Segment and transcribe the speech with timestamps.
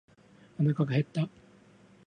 [0.57, 1.29] おなかが減った。